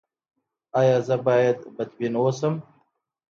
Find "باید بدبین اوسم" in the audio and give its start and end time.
1.25-2.55